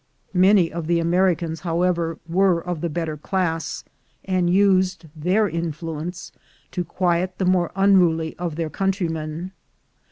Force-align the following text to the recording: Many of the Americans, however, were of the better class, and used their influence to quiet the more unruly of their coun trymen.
Many 0.33 0.71
of 0.73 0.87
the 0.87 0.99
Americans, 0.99 1.59
however, 1.59 2.17
were 2.27 2.59
of 2.59 2.81
the 2.81 2.89
better 2.89 3.15
class, 3.17 3.83
and 4.25 4.49
used 4.49 5.05
their 5.15 5.47
influence 5.47 6.31
to 6.71 6.83
quiet 6.83 7.37
the 7.37 7.45
more 7.45 7.71
unruly 7.75 8.35
of 8.39 8.55
their 8.55 8.71
coun 8.71 8.91
trymen. 8.91 9.51